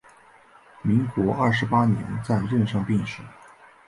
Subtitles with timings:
[0.81, 3.21] 民国二十八年在任上病逝。